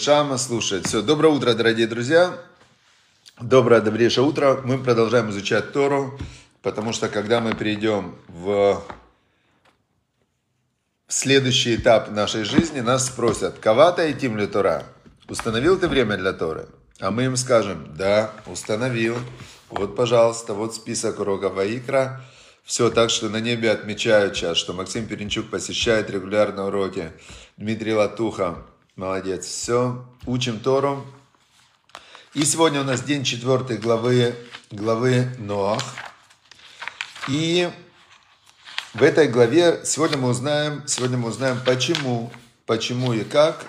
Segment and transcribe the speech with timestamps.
[0.00, 0.86] Шама слушает.
[0.86, 2.38] Все, доброе утро, дорогие друзья.
[3.40, 4.60] Доброе, добрейшее утро.
[4.64, 6.16] Мы продолжаем изучать Тору,
[6.62, 8.80] потому что когда мы перейдем в
[11.08, 14.84] следующий этап нашей жизни, нас спросят, и Тим ли Тора?
[15.28, 16.68] Установил ты время для Торы?
[17.00, 19.16] А мы им скажем, да, установил.
[19.68, 22.20] Вот, пожалуйста, вот список уроков Ваикра.
[22.62, 27.10] Все, так что на небе отмечают сейчас, что Максим Перенчук посещает регулярно уроки.
[27.56, 28.58] Дмитрий Латуха,
[28.98, 29.46] Молодец.
[29.46, 30.04] Все.
[30.26, 31.06] Учим Тору.
[32.34, 34.34] И сегодня у нас день четвертой главы,
[34.72, 35.84] главы Ноах.
[37.28, 37.70] И
[38.94, 42.32] в этой главе сегодня мы узнаем, сегодня мы узнаем, почему,
[42.66, 43.66] почему и как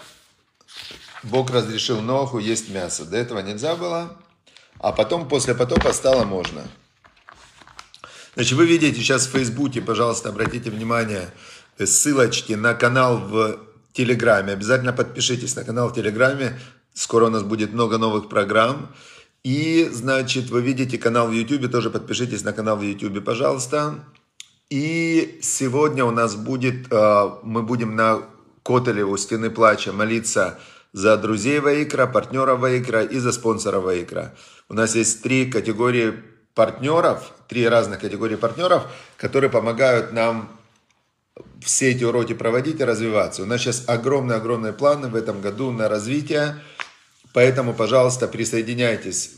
[1.21, 3.05] Бог разрешил Ноаху есть мясо.
[3.05, 4.17] До этого нельзя было,
[4.79, 6.67] а потом после потопа стало можно.
[8.33, 11.29] Значит, вы видите сейчас в Фейсбуке, пожалуйста, обратите внимание,
[11.77, 14.53] ссылочки на канал в Телеграме.
[14.53, 16.59] Обязательно подпишитесь на канал в Телеграме.
[16.93, 18.89] Скоро у нас будет много новых программ.
[19.43, 24.03] И, значит, вы видите канал в Ютубе, тоже подпишитесь на канал в Ютубе, пожалуйста.
[24.69, 28.21] И сегодня у нас будет, э, мы будем на
[28.63, 30.59] Котеле у Стены Плача молиться
[30.93, 34.35] за друзей Ваикра, партнеров Ваикра и за спонсора Ваикра.
[34.67, 36.13] У нас есть три категории
[36.53, 38.83] партнеров, три разных категории партнеров,
[39.17, 40.49] которые помогают нам
[41.61, 43.43] все эти уроки проводить и развиваться.
[43.43, 46.55] У нас сейчас огромные-огромные планы в этом году на развитие,
[47.33, 49.33] поэтому, пожалуйста, присоединяйтесь.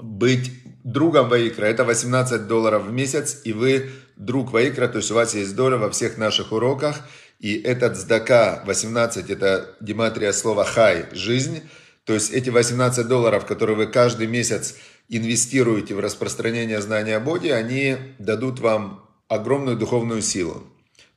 [0.00, 0.50] Быть
[0.82, 5.34] другом Ваикра– это 18 долларов в месяц, и вы друг Ваикра, то есть у вас
[5.34, 7.00] есть доля во всех наших уроках,
[7.38, 11.62] и этот сдака 18– это дематрия слова «хай»– жизнь,
[12.04, 14.76] то есть эти 18 долларов, которые вы каждый месяц
[15.08, 20.64] инвестируете в распространение знания о Боге, они дадут вам огромную духовную силу.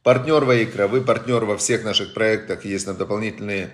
[0.08, 3.74] Партнер Ваикра, вы партнер во всех наших проектах, есть нам дополнительные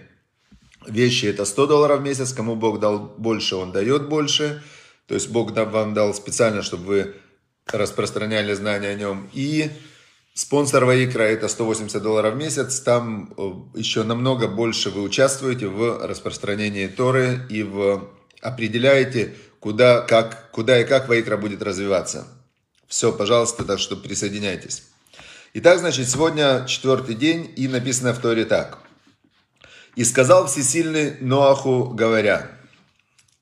[0.87, 4.63] вещи, это 100 долларов в месяц, кому Бог дал больше, Он дает больше,
[5.05, 7.15] то есть Бог вам дал специально, чтобы вы
[7.67, 9.29] распространяли знания о нем.
[9.31, 9.69] И
[10.33, 16.03] спонсор Ваикра это 180 долларов в месяц, там э, еще намного больше вы участвуете в
[16.03, 18.09] распространении Торы и в
[18.41, 22.27] определяете, куда, как, куда и как Ваикра будет развиваться.
[22.88, 24.81] Все, пожалуйста, так что присоединяйтесь.
[25.56, 28.80] Итак, значит, сегодня четвертый день, и написано в Торе так.
[29.96, 32.50] «И сказал всесильный Ноаху, говоря».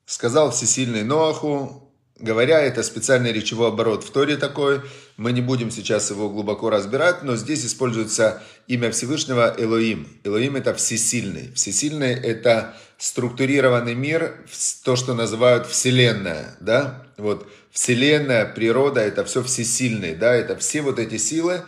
[0.04, 4.82] Сказал всесильный Ноаху, говоря, это специальный речевой оборот в Торе такой.
[5.16, 10.06] Мы не будем сейчас его глубоко разбирать, но здесь используется имя Всевышнего Элоим.
[10.22, 11.50] Элоим это всесильный.
[11.54, 14.36] Всесильный это структурированный мир,
[14.84, 16.58] то, что называют Вселенная.
[16.60, 17.06] Да?
[17.16, 20.14] Вот Вселенная, природа, это все всесильный.
[20.14, 20.34] Да?
[20.34, 21.62] Это все вот эти силы,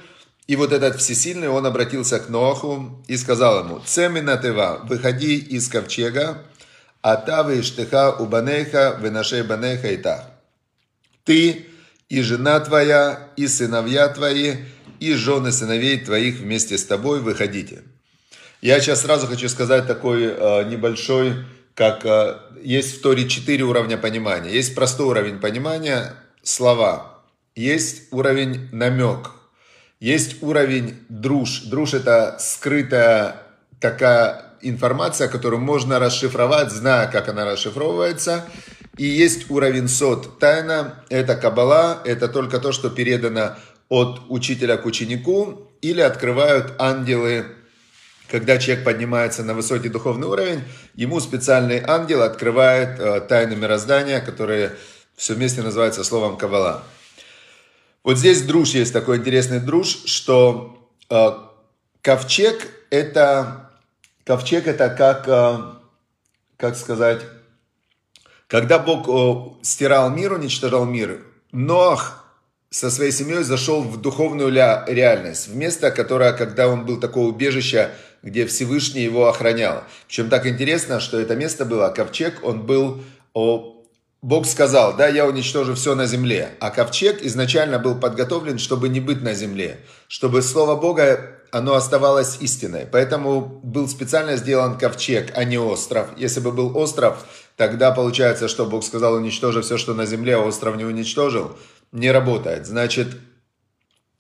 [0.47, 5.69] и вот этот всесильный, он обратился к Ноаху и сказал ему, «Цемина тева, выходи из
[5.69, 6.43] ковчега,
[7.01, 10.31] а та штыха у банеха, выношей банеха и та.
[11.25, 11.67] Ты
[12.11, 14.57] и жена твоя, и сыновья твои,
[15.01, 17.83] и жены сыновей твоих вместе с тобой выходите».
[18.61, 21.45] Я сейчас сразу хочу сказать такой э, небольшой,
[21.75, 24.51] как э, есть в Торе четыре уровня понимания.
[24.51, 27.23] Есть простой уровень понимания, слова.
[27.55, 29.33] Есть уровень намек–
[30.05, 31.63] есть уровень друж.
[31.63, 33.37] Друж это скрытая
[33.81, 38.45] такая информация, которую можно расшифровать, зная, как она расшифровывается.
[38.99, 40.39] И есть уровень сот.
[40.39, 43.57] Тайна– это кабала, это только то, что передано
[43.89, 47.47] от учителя к ученику, или открывают ангелы,
[48.31, 50.65] когда человек поднимается на высокий духовный уровень,
[50.95, 54.73] ему специальный ангел открывает э, тайны мироздания, которые
[55.17, 56.85] все вместе называются словом кабала.
[58.05, 60.77] Вот здесь друж есть такой интересный друж, что
[61.09, 61.31] э,
[62.03, 63.71] ковчег это
[64.25, 65.75] ковчег это как э,
[66.59, 67.23] как сказать,
[68.47, 72.25] когда Бог э, стирал мир, уничтожал мир, Ноах
[72.69, 77.91] со своей семьей зашел в духовную реальность, в место, которое, когда он был такое убежище,
[78.23, 79.85] где Всевышний его охранял.
[80.09, 83.03] Причем так интересно, что это место было, ковчег, он был
[84.25, 86.57] Бог сказал, да, я уничтожу все на земле.
[86.59, 89.81] А ковчег изначально был подготовлен, чтобы не быть на земле.
[90.09, 92.87] Чтобы Слово Бога, оно оставалось истиной.
[92.91, 96.07] Поэтому был специально сделан ковчег, а не остров.
[96.17, 97.27] Если бы был остров,
[97.59, 101.55] тогда получается, что Бог сказал, уничтожи все, что на земле, а остров не уничтожил.
[101.93, 102.67] Не работает.
[102.67, 103.09] Значит,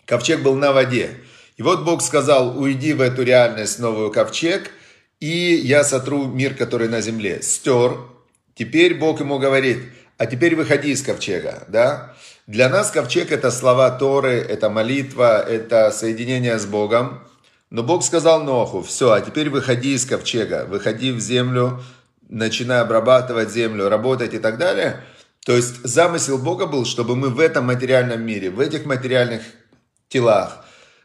[0.05, 1.13] ковчег был на воде.
[1.57, 4.71] И вот Бог сказал, уйди в эту реальность, новую ковчег,
[5.19, 7.41] и я сотру мир, который на земле.
[7.41, 7.97] Стер,
[8.55, 9.79] Теперь Бог ему говорит,
[10.17, 12.15] а теперь выходи из ковчега, да?
[12.47, 17.27] Для нас ковчег это слова Торы, это молитва, это соединение с Богом.
[17.71, 21.83] Но Бог сказал Ноху, все, а теперь выходи из ковчега, выходи в землю,
[22.29, 25.03] начинай обрабатывать землю, работать и так далее.
[25.45, 29.43] То есть замысел Бога был, чтобы мы в этом материальном мире, в этих материальных
[30.09, 30.65] телах,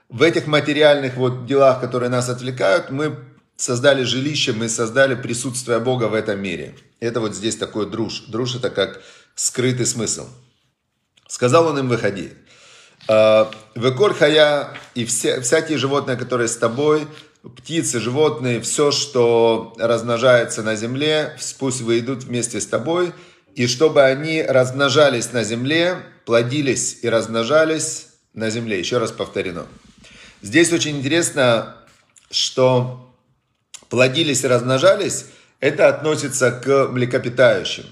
[0.09, 3.15] в этих материальных вот делах, которые нас отвлекают, мы
[3.55, 6.75] создали жилище, мы создали присутствие Бога в этом мире.
[6.99, 8.25] Это вот здесь такой друж.
[8.27, 9.01] Друж это как
[9.35, 10.27] скрытый смысл.
[11.27, 12.33] Сказал он им, выходи.
[13.07, 17.07] «А, Веколь хая и все, всякие животные, которые с тобой,
[17.55, 23.13] птицы, животные, все, что размножается на земле, пусть выйдут вместе с тобой,
[23.55, 28.79] и чтобы они размножались на земле, плодились и размножались на земле.
[28.79, 29.65] Еще раз повторено.
[30.41, 31.75] Здесь очень интересно,
[32.31, 33.13] что
[33.89, 35.25] плодились и размножались,
[35.59, 37.85] это относится к млекопитающим.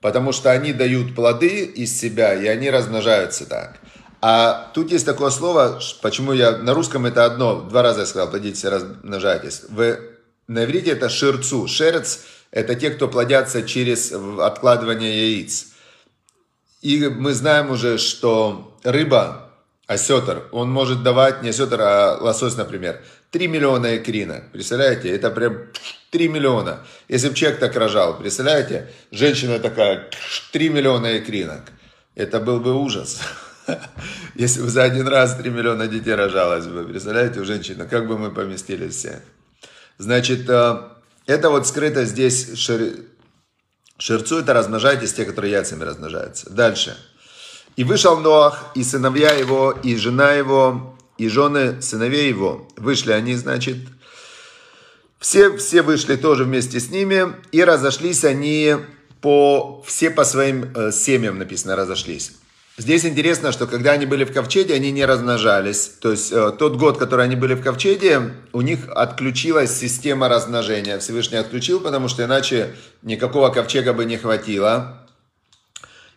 [0.00, 3.80] Потому что они дают плоды из себя, и они размножаются так.
[4.22, 8.30] А тут есть такое слово, почему я на русском это одно, два раза я сказал,
[8.30, 9.62] плодитесь размножайтесь.
[9.68, 9.98] В,
[10.46, 11.66] на иврите это шерцу.
[11.66, 12.20] Шерец–
[12.50, 15.68] это те, кто плодятся через откладывание яиц.
[16.82, 19.49] И мы знаем уже, что рыба,
[19.90, 23.00] осетр, он может давать, не осетр, а лосось, например,
[23.32, 24.44] 3 миллиона экрина.
[24.52, 25.10] Представляете?
[25.10, 25.66] Это прям
[26.10, 26.86] 3 миллиона.
[27.08, 28.88] Если бы человек так рожал, представляете?
[29.10, 30.08] Женщина такая,
[30.52, 31.62] 3 миллиона экринок.
[32.14, 33.20] Это был бы ужас.
[34.36, 36.84] Если бы за один раз 3 миллиона детей рожалось бы.
[36.84, 39.20] Представляете, у женщины, как бы мы поместились все.
[39.98, 40.82] Значит, э,
[41.26, 42.92] это вот скрыто здесь шер...
[43.98, 46.48] шерцу, это размножайтесь, те, которые яйцами размножаются.
[46.48, 46.96] Дальше.
[47.80, 52.68] И вышел Ноах, и сыновья его, и жена его, и жены сыновей его.
[52.76, 53.78] Вышли они, значит,
[55.18, 58.76] все, все вышли тоже вместе с ними, и разошлись они
[59.22, 62.32] по, все по своим э, семьям, написано, разошлись.
[62.76, 65.90] Здесь интересно, что когда они были в ковчеге, они не размножались.
[66.02, 70.98] То есть э, тот год, который они были в ковчеге, у них отключилась система размножения.
[70.98, 74.99] Всевышний отключил, потому что иначе никакого ковчега бы не хватило.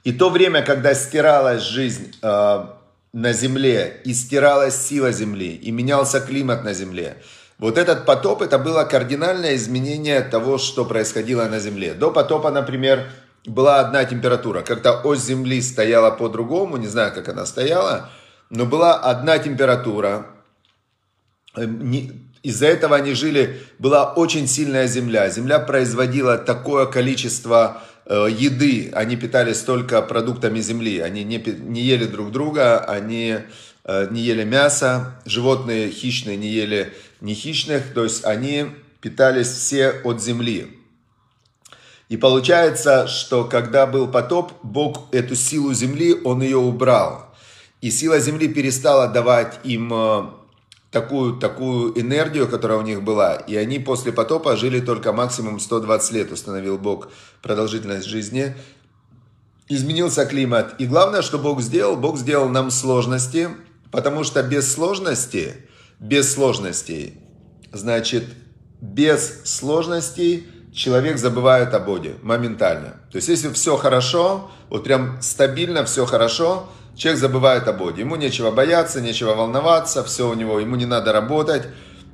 [0.04, 2.66] И то время, когда стиралась жизнь э,
[3.14, 7.18] на земле, и стиралась сила земли, и менялся климат на земле.
[7.58, 11.94] Вот этот потоп, это было кардинальное изменение того, что происходило на земле.
[11.94, 13.12] До потопа, например,
[13.46, 14.62] была одна температура.
[14.62, 18.10] Как-то ось земли стояла по-другому, не знаю, как она стояла,
[18.50, 20.26] но была одна температура.
[22.42, 25.30] Из-за этого они жили, была очень сильная земля.
[25.30, 32.06] Земля производила такое количество Э, еды, они питались только продуктами земли, они не, не ели
[32.06, 33.38] друг друга, они
[33.86, 38.68] э, не ели мясо, животные хищные не ели не хищных, то есть они
[39.00, 40.80] питались все от земли.
[42.10, 47.34] И получается, что когда был потоп, Бог эту силу земли, Он ее убрал.
[47.82, 50.24] И сила земли перестала давать им э,
[50.94, 53.36] такую, такую энергию, которая у них была.
[53.36, 57.10] И они после потопа жили только максимум 120 лет, установил Бог
[57.42, 58.56] продолжительность жизни.
[59.68, 60.76] Изменился климат.
[60.78, 63.50] И главное, что Бог сделал, Бог сделал нам сложности,
[63.92, 65.56] потому что без сложности,
[66.00, 67.16] без сложностей,
[67.72, 68.26] значит,
[68.80, 73.00] без сложностей человек забывает о Боге моментально.
[73.12, 78.02] То есть, если все хорошо, вот прям стабильно все хорошо– Человек забывает о Боге.
[78.02, 81.64] Ему нечего бояться, нечего волноваться, все у него, ему не надо работать.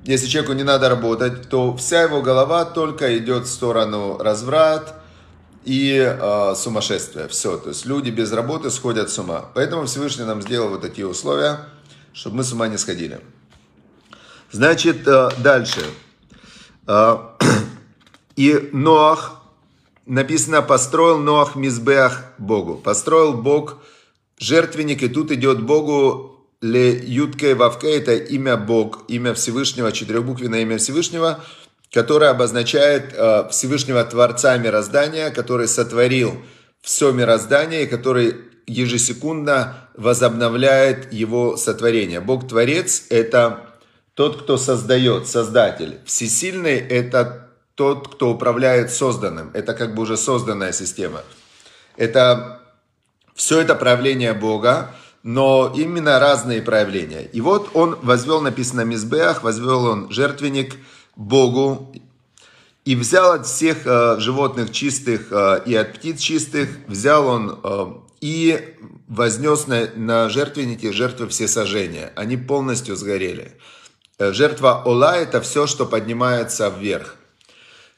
[0.05, 4.95] Если человеку не надо работать, то вся его голова только идет в сторону разврат
[5.65, 7.27] и э, сумасшествия.
[7.27, 7.57] Все.
[7.57, 9.45] То есть люди без работы сходят с ума.
[9.53, 11.59] Поэтому Всевышний нам сделал вот такие условия,
[12.13, 13.19] чтобы мы с ума не сходили.
[14.51, 15.81] Значит, э, дальше.
[16.87, 17.17] Э,
[18.37, 19.41] и Ноах,
[20.05, 22.75] написано, построил Ноах Мизбеах Богу.
[22.75, 23.77] Построил Бог
[24.39, 30.77] жертвенник, и тут идет Богу Ле Ютке Вавке, это имя Бог, имя Всевышнего, четырехбуквенное имя
[30.77, 31.43] Всевышнего,
[31.91, 36.33] которое обозначает э, Всевышнего Творца мироздания, который сотворил
[36.81, 38.35] все мироздание, который
[38.67, 42.21] ежесекундно возобновляет его сотворение.
[42.21, 43.65] Бог Творец– это
[44.13, 45.99] тот, кто создает, Создатель.
[46.05, 49.49] Всесильный– это тот, кто управляет созданным.
[49.53, 51.23] Это как бы уже созданная система.
[51.95, 52.59] Это
[53.39, 54.93] все это проявление Бога,
[55.23, 57.21] но именно разные проявления.
[57.21, 60.75] И вот он возвел, написано Мизбеах, возвел он жертвенник
[61.15, 61.89] Богу,
[62.83, 67.85] и взял от всех э, животных чистых э, и от птиц чистых, взял он э,
[68.19, 68.75] и
[69.07, 72.11] вознес на, на жертвенники жертвы все сожжения.
[72.17, 73.53] Они полностью сгорели.
[74.17, 77.15] Э, жертва Ола– это все, что поднимается вверх.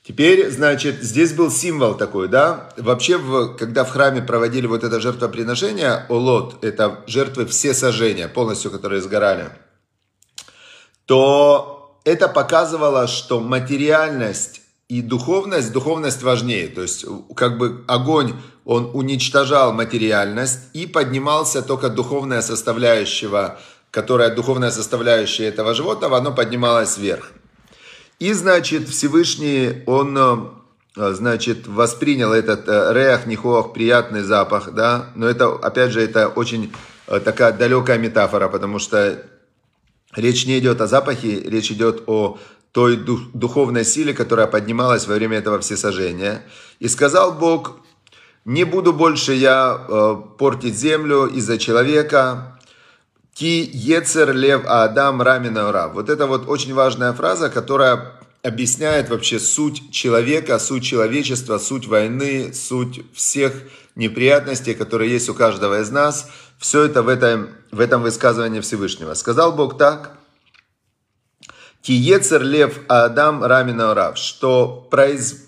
[0.03, 2.71] Теперь, значит, здесь был символ такой, да?
[2.77, 8.71] Вообще, в, когда в храме проводили вот это жертвоприношение, олот, это жертвы все сожжения, полностью,
[8.71, 9.49] которые сгорали,
[11.05, 16.67] то это показывало, что материальность и духовность, духовность важнее.
[16.67, 17.05] То есть,
[17.35, 18.33] как бы огонь,
[18.65, 23.57] он уничтожал материальность и поднимался только духовная составляющая,
[23.91, 27.33] которая духовная составляющая этого животного, оно поднималось вверх.
[28.21, 35.27] И, значит, Всевышний, он, э, значит, воспринял этот э, реах, нихоах, приятный запах, да, но
[35.27, 36.71] это, опять же, это очень
[37.07, 39.23] э, такая далекая метафора, потому что
[40.15, 42.37] речь не идет о запахе, речь идет о
[42.71, 42.95] той
[43.33, 46.43] духовной силе, которая поднималась во время этого всесожжения.
[46.77, 47.77] И сказал Бог,
[48.45, 52.50] не буду больше я портить землю из-за человека,
[53.41, 55.87] Ки Ецер Лев Адам Рамина Ура.
[55.87, 58.11] Вот это вот очень важная фраза, которая
[58.43, 63.53] объясняет вообще суть человека, суть человечества, суть войны, суть всех
[63.95, 66.29] неприятностей, которые есть у каждого из нас.
[66.59, 69.15] Все это в этом, в этом высказывании Всевышнего.
[69.15, 70.11] Сказал Бог так.
[71.81, 75.47] Киецер лев Адам Рамина Урав, что произ,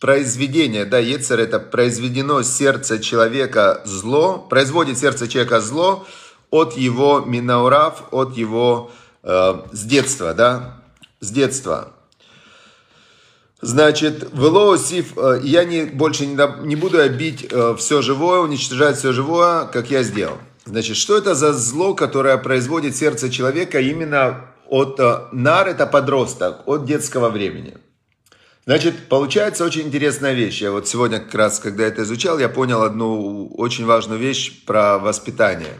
[0.00, 6.06] произведение, да, Ецер это произведено сердце человека зло, производит сердце человека зло,
[6.52, 8.90] от его Минаурав, от его
[9.22, 10.82] э, с детства, да,
[11.20, 11.88] с детства.
[13.62, 19.12] Значит, Велоусиф, э, я не, больше не, не буду обить э, все живое, уничтожать все
[19.12, 20.36] живое, как я сделал.
[20.66, 26.60] Значит, что это за зло, которое производит сердце человека именно от э, нар, это подросток,
[26.66, 27.78] от детского времени.
[28.66, 30.60] Значит, получается очень интересная вещь.
[30.60, 34.98] Я вот сегодня как раз, когда это изучал, я понял одну очень важную вещь про
[34.98, 35.78] воспитание.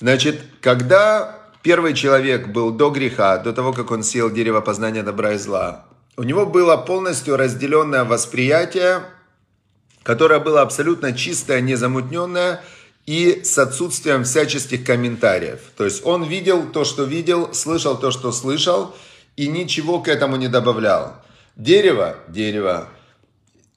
[0.00, 5.34] Значит, когда первый человек был до греха, до того, как он съел дерево познания добра
[5.34, 5.86] и зла,
[6.16, 9.02] у него было полностью разделенное восприятие,
[10.02, 12.62] которое было абсолютно чистое, незамутненное
[13.06, 15.60] и с отсутствием всяческих комментариев.
[15.76, 18.94] То есть он видел то, что видел, слышал то, что слышал,
[19.36, 21.14] и ничего к этому не добавлял.
[21.56, 22.88] Дерево, дерево,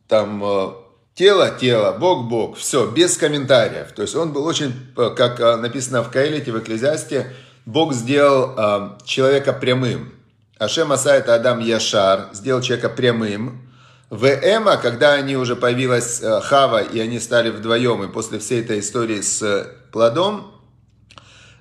[0.07, 0.71] там э,
[1.13, 3.91] Тело, тело, Бог, Бог, все, без комментариев.
[3.91, 7.33] То есть он был очень, э, как э, написано в Каэлите, в Экклезиасте,
[7.65, 10.13] Бог сделал э, человека прямым.
[10.57, 13.67] Ашем Асайта Адам Яшар сделал человека прямым.
[14.09, 18.61] В Эма, когда они уже появилась э, Хава, и они стали вдвоем, и после всей
[18.61, 20.51] этой истории с э, плодом,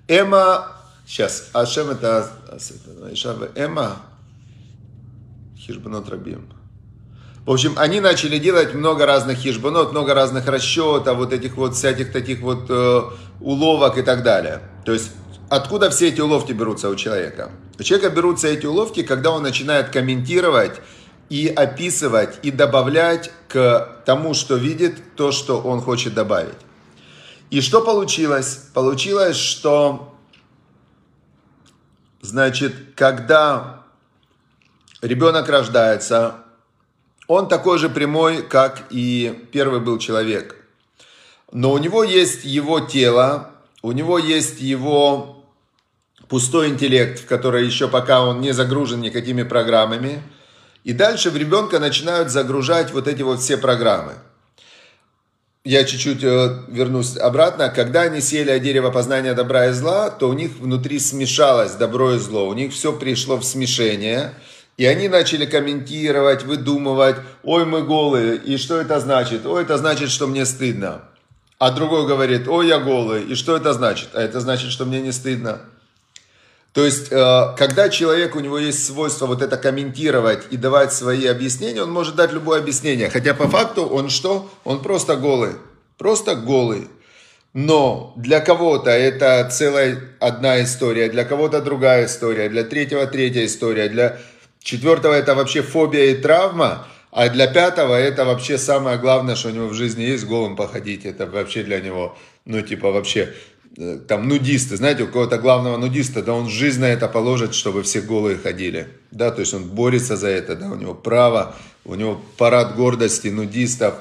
[0.07, 0.76] Эма,
[1.07, 2.30] сейчас, Ашем это,
[3.57, 3.97] Эма,
[5.57, 6.60] Хижбанот Рабим.
[7.47, 12.13] В общем, они начали делать много разных хижбанот, много разных расчетов, вот этих вот всяких
[12.13, 13.03] таких вот э,
[13.41, 14.61] уловок и так далее.
[14.85, 15.11] То есть,
[15.49, 17.51] откуда все эти уловки берутся у человека?
[17.79, 20.81] У человека берутся эти уловки, когда он начинает комментировать
[21.31, 26.59] и описывать, и добавлять к тому, что видит, то, что он хочет добавить.
[27.49, 28.67] И что получилось?
[28.75, 30.15] Получилось, что,
[32.21, 33.83] значит, когда
[35.01, 36.35] ребенок рождается,
[37.31, 40.57] он такой же прямой, как и первый был человек.
[41.53, 45.45] Но у него есть его тело, у него есть его
[46.27, 50.25] пустой интеллект, в который еще пока он не загружен никакими программами.
[50.83, 54.15] И дальше в ребенка начинают загружать вот эти вот все программы.
[55.63, 57.69] Я чуть-чуть э, вернусь обратно.
[57.69, 62.15] Когда они сели от дерева познания добра и зла, то у них внутри смешалось добро
[62.15, 62.49] и зло.
[62.49, 64.35] У них все пришло в смешение–
[64.81, 69.45] и они начали комментировать, выдумывать, ой, мы голые, и что это значит?
[69.45, 71.03] Ой, это значит, что мне стыдно.
[71.59, 74.09] А другой говорит, ой, я голый, и что это значит?
[74.15, 75.61] А это значит, что мне не стыдно.
[76.73, 81.27] То есть, э, когда человек, у него есть свойство вот это комментировать и давать свои
[81.27, 83.11] объяснения, он может дать любое объяснение.
[83.11, 84.51] Хотя по факту он что?
[84.65, 85.57] Он просто голый.
[85.99, 86.89] Просто голый.
[87.53, 93.89] Но для кого-то это целая одна история, для кого-то другая история, для третьего третья история,
[93.89, 94.19] для
[94.62, 96.87] Четвертого это вообще фобия и травма.
[97.11, 101.05] А для пятого это вообще самое главное, что у него в жизни есть, голым походить.
[101.05, 103.35] Это вообще для него, ну типа вообще,
[103.76, 107.83] э, там нудисты, знаете, у кого-то главного нудиста, да он жизнь на это положит, чтобы
[107.83, 108.88] все голые ходили.
[109.11, 113.26] Да, то есть он борется за это, да, у него право, у него парад гордости
[113.26, 113.95] нудистов.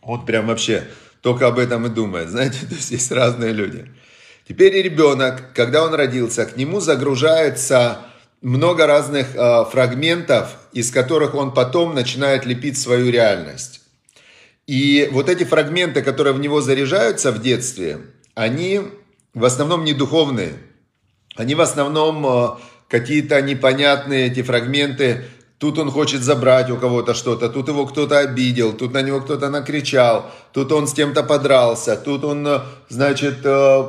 [0.00, 0.84] Вот прям вообще
[1.20, 3.90] только об этом и думает, знаете, то есть есть разные люди.
[4.48, 7.98] Теперь и ребенок, когда он родился, к нему загружается
[8.42, 13.80] много разных э, фрагментов, из которых он потом начинает лепить свою реальность.
[14.66, 18.00] И вот эти фрагменты, которые в него заряжаются в детстве,
[18.34, 18.80] они
[19.34, 20.54] в основном не духовные.
[21.36, 22.48] Они в основном э,
[22.88, 25.24] какие-то непонятные эти фрагменты.
[25.58, 29.48] Тут он хочет забрать у кого-то что-то, тут его кто-то обидел, тут на него кто-то
[29.48, 33.84] накричал, тут он с кем-то подрался, тут он, э, значит, э,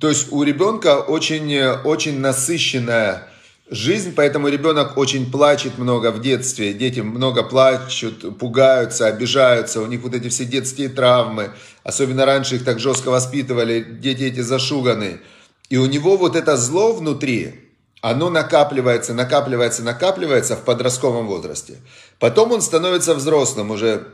[0.00, 3.28] то есть у ребенка очень, очень насыщенная
[3.70, 10.02] жизнь, поэтому ребенок очень плачет много в детстве, дети много плачут, пугаются, обижаются, у них
[10.02, 15.20] вот эти все детские травмы, особенно раньше их так жестко воспитывали, дети эти зашуганы.
[15.68, 17.68] И у него вот это зло внутри,
[18.00, 21.76] оно накапливается, накапливается, накапливается в подростковом возрасте.
[22.18, 24.06] Потом он становится взрослым, уже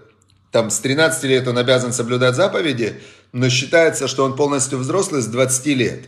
[0.51, 3.01] там с 13 лет он обязан соблюдать заповеди,
[3.33, 6.05] но считается, что он полностью взрослый с 20 лет.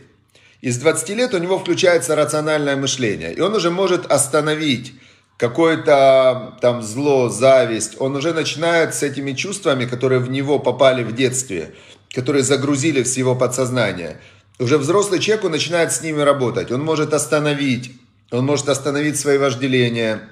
[0.61, 4.93] И с 20 лет у него включается рациональное мышление, и он уже может остановить
[5.37, 11.13] какое-то там зло, зависть, он уже начинает с этими чувствами, которые в него попали в
[11.13, 11.75] детстве,
[12.13, 14.19] которые загрузили в его подсознание.
[14.59, 16.71] Уже взрослый человек, он начинает с ними работать.
[16.71, 17.91] Он может остановить,
[18.31, 20.27] он может остановить свои вожделения,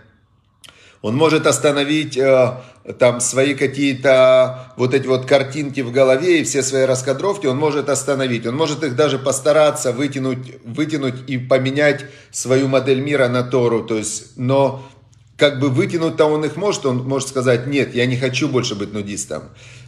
[1.06, 2.62] он может остановить э,
[2.98, 7.90] там свои какие-то вот эти вот картинки в голове и все свои раскадровки, он может
[7.90, 8.48] остановить.
[8.48, 13.84] Он может их даже постараться вытянуть, вытянуть и поменять свою модель мира на Тору.
[13.84, 14.84] То есть, но
[15.38, 18.92] как бы вытянуть-то он их может, он может сказать, нет, я не хочу больше быть
[18.92, 19.44] нудистом.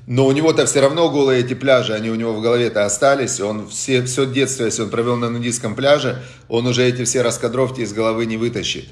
[0.05, 3.39] Но у него-то все равно голые эти пляжи, они у него в голове-то остались.
[3.39, 7.81] Он все, все детство, если он провел на нудистском пляже, он уже эти все раскадровки
[7.81, 8.85] из головы не вытащит.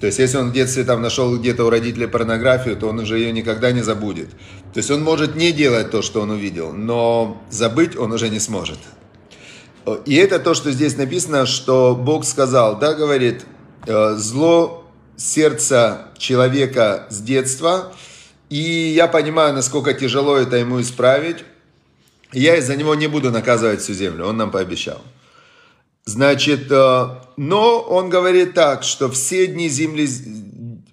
[0.00, 3.18] То есть, если он в детстве там нашел где-то у родителей порнографию, то он уже
[3.18, 4.30] ее никогда не забудет.
[4.72, 8.40] То есть, он может не делать то, что он увидел, но забыть он уже не
[8.40, 8.78] сможет.
[10.06, 13.44] И это то, что здесь написано, что Бог сказал, да, говорит,
[13.86, 14.84] «Э, зло
[15.16, 17.92] сердца человека с детства–
[18.54, 21.38] и я понимаю, насколько тяжело это ему исправить.
[22.32, 25.02] Я из-за него не буду наказывать всю землю, он нам пообещал.
[26.06, 30.06] Значит, э, но он говорит так, что все дни земли,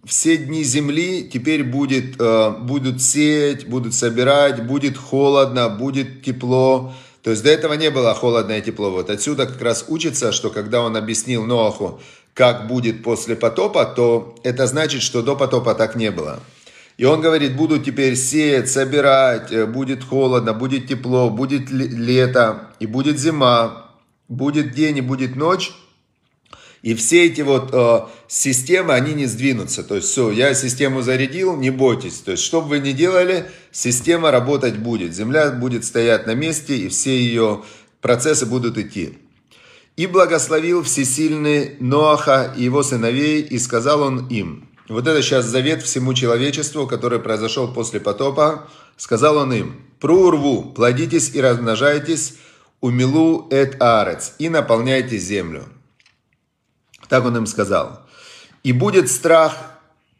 [0.05, 6.93] все дни земли теперь будет, э, будут сеять, будут собирать, будет холодно, будет тепло.
[7.23, 8.89] То есть до этого не было холодно и тепло.
[8.89, 11.99] Вот отсюда как раз учится, что когда он объяснил Ноаху,
[12.33, 16.39] как будет после потопа, то это значит, что до потопа так не было.
[16.97, 22.85] И он говорит, буду теперь сеять, собирать, э, будет холодно, будет тепло, будет лето, и
[22.85, 23.90] будет зима,
[24.31, 25.71] будет день и будет ночь.
[26.81, 29.83] И все эти вот э, системы, они не сдвинутся.
[29.83, 32.21] То есть все, я систему зарядил, не бойтесь.
[32.21, 35.13] То есть что бы вы ни делали, система работать будет.
[35.13, 37.63] Земля будет стоять на месте, и все ее
[38.01, 39.19] процессы будут идти.
[39.95, 45.81] И благословил всесильный Ноаха и его сыновей, и сказал он им– вот это сейчас завет
[45.83, 48.67] всему человечеству, который произошел после потопа.
[48.97, 52.35] Сказал он им, «Прурву, плодитесь и размножайтесь,
[52.81, 55.69] умилу эт арец, и наполняйте землю».
[57.07, 58.01] Так он им сказал.
[58.63, 59.55] «И будет страх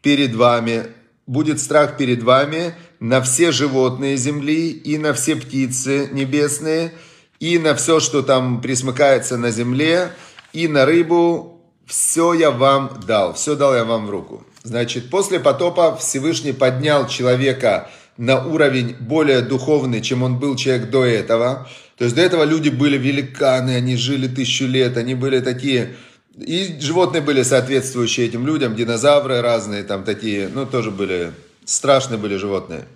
[0.00, 0.86] перед вами,
[1.26, 6.92] будет страх перед вами на все животные земли и на все птицы небесные,
[7.40, 10.12] и на все, что там присмыкается на земле,
[10.52, 14.44] и на рыбу, все я вам дал, все дал я вам в руку.
[14.62, 21.04] Значит, после потопа Всевышний поднял человека на уровень более духовный, чем он был человек до
[21.04, 21.68] этого.
[22.02, 25.94] То есть до этого люди были великаны, они жили тысячу лет, они были такие...
[26.36, 31.30] И животные были соответствующие этим людям, динозавры разные там такие, ну тоже были,
[31.64, 32.86] страшные были животные.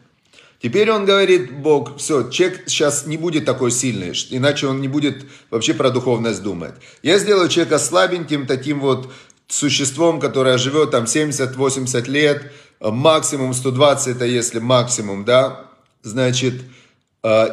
[0.60, 5.24] Теперь он говорит, Бог, все, человек сейчас не будет такой сильный, иначе он не будет
[5.50, 6.74] вообще про духовность думать.
[7.04, 9.12] Я сделаю человека слабеньким, таким вот
[9.46, 15.70] существом, которое живет там 70-80 лет, максимум 120, это если максимум, да,
[16.02, 16.54] значит,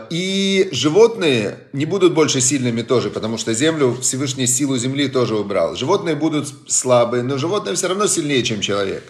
[0.10, 5.76] и животные не будут больше сильными тоже, потому что землю, Всевышний силу земли тоже убрал.
[5.76, 9.04] Животные будут слабые, но животные все равно сильнее, чем человек.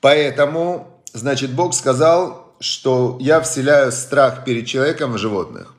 [0.00, 5.74] Поэтому, значит, Бог сказал, что я вселяю страх перед человеком в животных.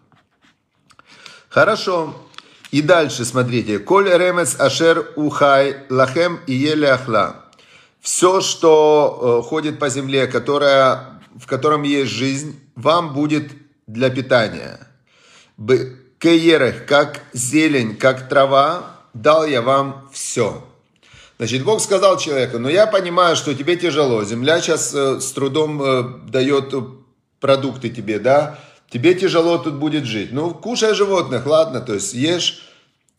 [1.50, 2.16] Хорошо.
[2.72, 3.78] И дальше, смотрите.
[3.78, 7.46] Коль ремес ашер ухай лахем и еле ахла.
[8.02, 13.52] Все, что э, ходит по земле, которая, в котором есть жизнь, вам будет
[13.94, 14.80] для питания.
[16.20, 20.66] Кеерех, как зелень, как трава, дал я вам все.
[21.38, 24.24] Значит, Бог сказал человеку, но я понимаю, что тебе тяжело.
[24.24, 26.74] Земля сейчас э, с трудом э, дает
[27.40, 28.60] продукты тебе, да?
[28.94, 30.32] тебе тяжело тут будет жить.
[30.32, 32.70] Ну, кушай животных, ладно, то есть ешь.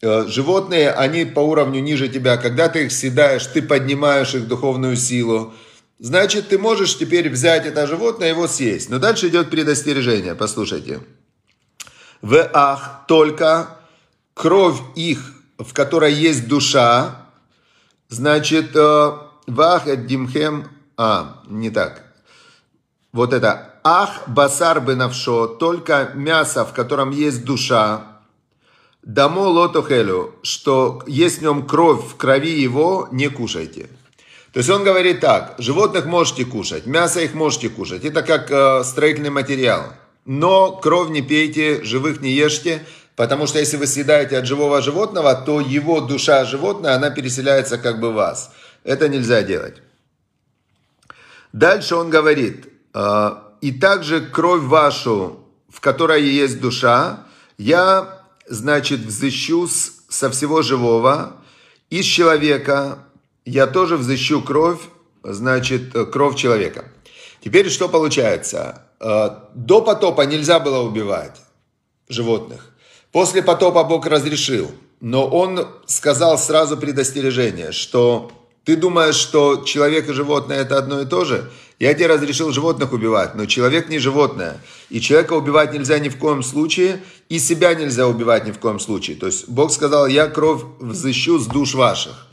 [0.00, 2.36] Э, животные, они по уровню ниже тебя.
[2.36, 5.52] Когда ты их съедаешь, ты поднимаешь их духовную силу.
[5.98, 8.90] Значит, ты можешь теперь взять это животное и его съесть.
[8.90, 11.00] Но дальше идет предостережение, послушайте.
[12.20, 13.78] В ах, только
[14.34, 17.26] кровь их, в которой есть душа,
[18.08, 19.12] значит, э,
[19.46, 22.02] вах димхем, а, не так.
[23.12, 28.18] Вот это Ах басар бенавшо, только мясо, в котором есть душа.
[29.02, 33.90] Дамо лотохелю, что есть в нем кровь, в крови его не кушайте.
[34.54, 38.84] То есть он говорит так, животных можете кушать, мясо их можете кушать, это как э,
[38.84, 39.94] строительный материал.
[40.26, 42.86] Но кровь не пейте, живых не ешьте,
[43.16, 47.98] потому что если вы съедаете от живого животного, то его душа животное, она переселяется как
[47.98, 48.52] бы в вас.
[48.84, 49.82] Это нельзя делать.
[51.52, 57.26] Дальше он говорит, «Э, и также кровь вашу, в которой есть душа,
[57.58, 61.32] я, значит, взыщу со всего живого,
[61.90, 63.00] из человека,
[63.44, 64.80] я тоже взыщу кровь,
[65.22, 66.84] значит, э, кровь человека.
[67.42, 68.86] Теперь что получается?
[69.00, 71.40] Э, до потопа нельзя было убивать
[72.08, 72.70] животных.
[73.12, 74.70] После потопа Бог разрешил.
[75.00, 78.32] Но он сказал сразу предостережение, что
[78.64, 81.50] ты думаешь, что человек и животное это одно и то же?
[81.78, 84.60] Я тебе разрешил животных убивать, но человек не животное.
[84.88, 88.80] И человека убивать нельзя ни в коем случае, и себя нельзя убивать ни в коем
[88.80, 89.16] случае.
[89.16, 92.26] То есть Бог сказал, я кровь взыщу с душ ваших.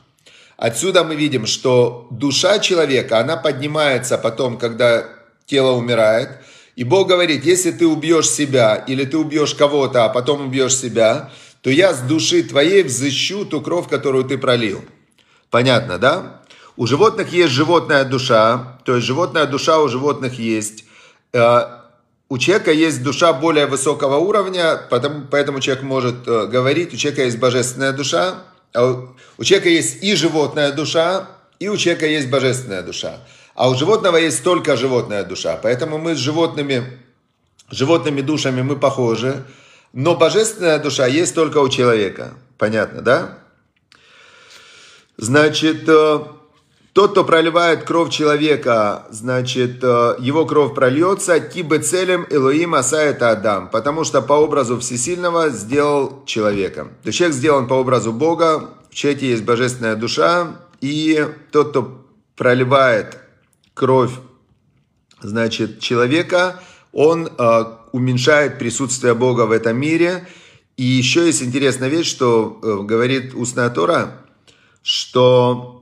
[0.61, 5.05] Отсюда мы видим, что душа человека, она поднимается потом, когда
[5.47, 6.29] тело умирает.
[6.75, 11.31] И Бог говорит, если ты убьешь себя или ты убьешь кого-то, а потом убьешь себя,
[11.63, 14.83] то я с души твоей взыщу ту кровь, которую ты пролил.
[15.49, 16.43] Понятно, да?
[16.77, 20.85] У животных есть животная душа, то есть животная душа у животных есть.
[21.33, 21.61] Э,
[22.29, 27.39] у человека есть душа более высокого уровня, поэтому человек может э, говорить, у человека есть
[27.39, 31.27] божественная душа, у человека есть и животная душа,
[31.59, 33.19] и у человека есть божественная душа.
[33.53, 35.59] А у животного есть только животная душа.
[35.61, 36.99] Поэтому мы с животными,
[37.69, 39.45] животными душами мы похожи.
[39.93, 42.33] Но божественная душа есть только у человека.
[42.57, 43.39] Понятно, да?
[45.17, 46.19] Значит, э,
[46.93, 53.69] тот, кто проливает кровь человека, значит, э, его кровь прольется, кибы целем Элоим Асаэта Адам,
[53.69, 56.85] потому что по образу Всесильного сделал человека.
[57.03, 62.05] То есть человек сделан по образу Бога, в человеке есть божественная душа, и тот, кто
[62.35, 63.19] проливает
[63.73, 64.11] кровь,
[65.21, 66.59] значит, человека,
[66.91, 70.27] он э, уменьшает присутствие Бога в этом мире.
[70.75, 74.25] И еще есть интересная вещь, что э, говорит устная Тора,
[74.83, 75.80] что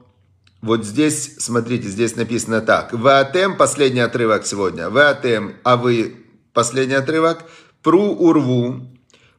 [0.61, 2.91] вот здесь, смотрите, здесь написано так.
[2.91, 4.89] Ваатем, последний отрывок сегодня.
[4.89, 6.17] Ваатем, а вы,
[6.53, 7.45] последний отрывок.
[7.81, 8.81] Пру урву,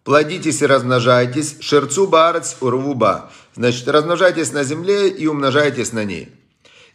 [0.02, 1.56] плодитесь и размножайтесь.
[1.61, 3.30] Шерцу барец урву ба.
[3.54, 6.30] Значит, размножайтесь на земле и умножайтесь на ней.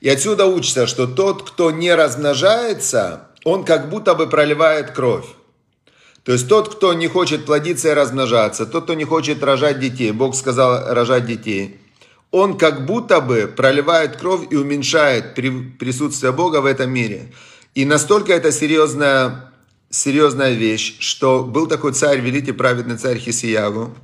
[0.01, 5.27] И отсюда учится, что тот, кто не размножается, он как будто бы проливает кровь.
[6.23, 10.11] То есть тот, кто не хочет плодиться и размножаться, тот, кто не хочет рожать детей,
[10.11, 11.79] Бог сказал рожать детей–
[12.31, 17.31] он как будто бы проливает кровь и уменьшает присутствие Бога в этом мире.
[17.73, 19.51] И настолько это серьезная,
[19.89, 23.95] серьезная вещь, что был такой царь, великий праведный царь Хисиягу,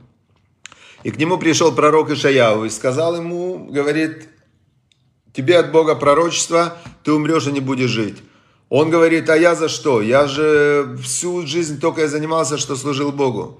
[1.03, 4.29] и к нему пришел пророк Ишаяу и сказал ему, говорит,
[5.33, 8.17] тебе от Бога пророчество, ты умрешь и не будешь жить.
[8.69, 10.01] Он говорит, а я за что?
[10.01, 13.59] Я же всю жизнь только и занимался, что служил Богу.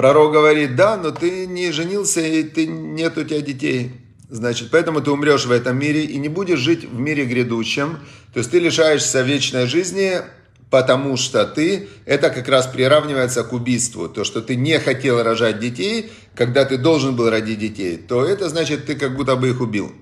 [0.00, 3.92] Пророк говорит, да, но ты не женился, и ты, нет у тебя детей.
[4.30, 7.98] Значит, поэтому ты умрешь в этом мире и не будешь жить в мире грядущем.
[8.32, 10.22] То есть ты лишаешься вечной жизни,
[10.70, 14.08] потому что ты, это как раз приравнивается к убийству.
[14.08, 18.48] То, что ты не хотел рожать детей, когда ты должен был родить детей, то это
[18.48, 19.92] значит, ты как будто бы их убил.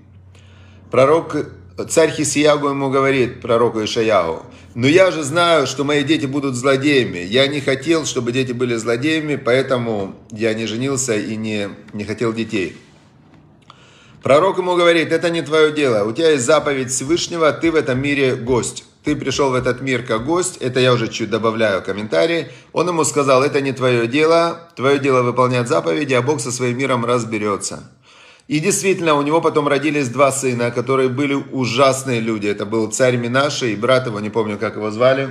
[0.93, 1.35] Пророк,
[1.85, 4.43] царь Хисиягу ему говорит, пророку Ишаяу,
[4.75, 7.19] но я же знаю, что мои дети будут злодеями.
[7.19, 12.33] Я не хотел, чтобы дети были злодеями, поэтому я не женился и не, не хотел
[12.33, 12.77] детей.
[14.23, 18.01] Пророк ему говорит, это не твое дело, у тебя есть заповедь Всевышнего, ты в этом
[18.01, 18.85] мире гость.
[19.05, 22.49] Ты пришел в этот мир как гость, это я уже чуть добавляю комментарий.
[22.73, 26.77] Он ему сказал, это не твое дело, твое дело выполнять заповеди, а Бог со своим
[26.77, 27.91] миром разберется.
[28.49, 32.47] И действительно, у него потом родились два сына, которые были ужасные люди.
[32.47, 35.31] Это был царь Минаши и брат его, не помню, как его звали.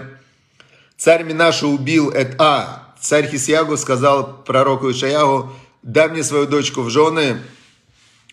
[0.97, 5.51] Царь Минаши убил, это, а, царь Хисьягу сказал пророку Ишаягу,
[5.81, 7.37] дай мне свою дочку в жены,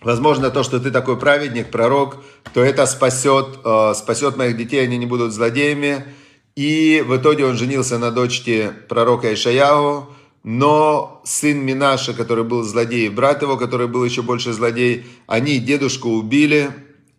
[0.02, 2.18] возможно, то, что ты такой праведник, пророк,
[2.52, 6.04] то это спасет, э, спасет моих детей, они не будут злодеями.
[6.56, 13.08] И в итоге он женился на дочке пророка Ишаягу, но сын Минаша, который был злодей,
[13.08, 16.70] брат его, который был еще больше злодей, они дедушку убили,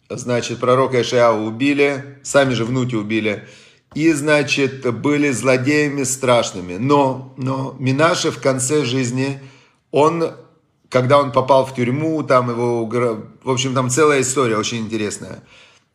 [0.10, 3.48] значит, пророка Ишаяу убили, сами же внуки убили,
[3.96, 6.78] и, значит, были злодеями страшными.
[6.78, 9.40] Но, но Минаша в конце жизни,
[9.90, 10.32] он,
[10.90, 15.44] когда он попал в тюрьму, там его, в общем, там целая история очень интересная.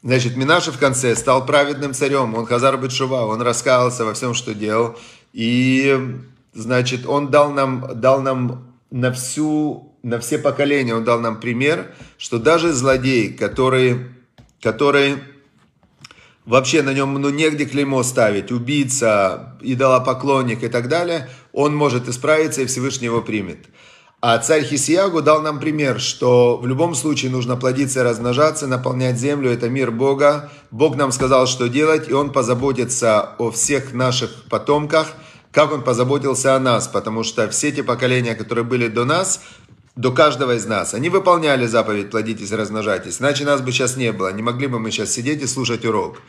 [0.02, 4.52] Значит, Минаша в конце стал праведным царем, он Хазар Бетшува, он раскаялся во всем, что
[4.52, 4.96] делал,
[5.32, 6.18] и
[6.52, 11.94] Значит, он дал нам, дал нам на, всю, на все поколения он дал нам пример,
[12.18, 14.06] что даже злодей, который,
[14.60, 15.16] который
[16.44, 22.62] вообще на нем ну, негде клеймо ставить, убийца, идолопоклонник и так далее, он может исправиться
[22.62, 23.68] и Всевышний его примет.
[24.22, 29.18] А царь Хисиягу дал нам пример, что в любом случае нужно плодиться и размножаться, наполнять
[29.18, 30.50] землю, это мир Бога.
[30.70, 35.14] Бог нам сказал, что делать, и Он позаботится о всех наших потомках,
[35.52, 39.40] как Он позаботился о нас, потому что все те поколения, которые были до нас,
[39.96, 44.32] до каждого из нас, они выполняли заповедь «плодитесь размножайтесь», иначе нас бы сейчас не было,
[44.32, 46.20] не могли бы мы сейчас сидеть и слушать урок.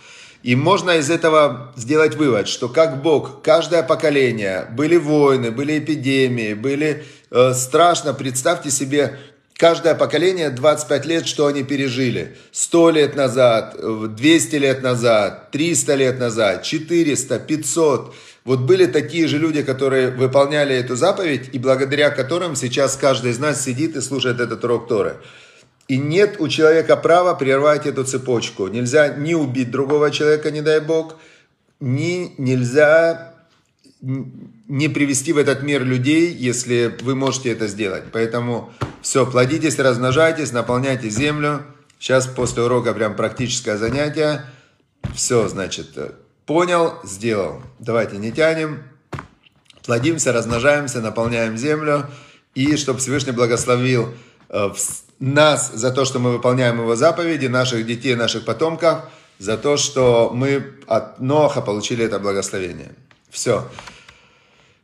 [0.43, 6.55] И можно из этого сделать вывод, что как Бог, каждое поколение, были войны, были эпидемии,
[6.55, 9.19] были э, страшно, представьте себе,
[9.55, 12.35] каждое поколение 25 лет, что они пережили.
[12.51, 18.15] 100 лет назад, 200 лет назад, 300 лет назад, 400, 500.
[18.43, 23.39] Вот были такие же люди, которые выполняли эту заповедь, и благодаря которым сейчас каждый из
[23.39, 25.17] нас сидит и слушает этот урок Торы.
[25.87, 28.67] И нет у человека права прервать эту цепочку.
[28.67, 31.17] Нельзя ни убить другого человека, не дай бог,
[31.79, 33.33] ни нельзя
[34.01, 38.05] не привести в этот мир людей, если вы можете это сделать.
[38.11, 41.61] Поэтому все, плодитесь, размножайтесь, наполняйте землю.
[41.99, 44.45] Сейчас после урока прям практическое занятие.
[45.13, 45.89] Все, значит,
[46.45, 47.61] понял, сделал.
[47.79, 48.83] Давайте не тянем.
[49.85, 52.07] Плодимся, размножаемся, наполняем землю.
[52.53, 54.13] И чтобы Всевышний благословил
[54.49, 54.69] э,
[55.19, 59.05] нас за то, что мы выполняем его заповеди, наших детей, наших потомков,
[59.39, 62.93] за то, что мы от Ноха получили это благословение.
[63.29, 63.67] Все.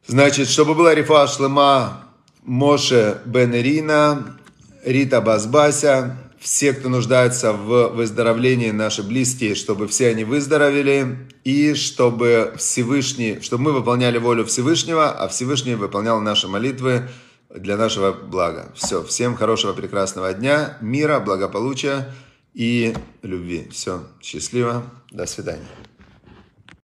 [0.08, 2.06] Значит, чтобы была рифа шлема
[2.44, 4.38] Моше Бен Ирина,
[4.86, 12.54] Рита Базбася, все, кто нуждается в выздоровлении, наши близкие, чтобы все они выздоровели, и чтобы
[12.58, 17.08] Всевышний, чтобы мы выполняли волю Всевышнего, а Всевышний выполнял наши молитвы,
[17.50, 18.72] для нашего блага.
[18.76, 22.14] Все, всем хорошего, прекрасного дня, мира, благополучия
[22.54, 23.68] и любви.
[23.72, 25.87] Все, счастливо, до свидания.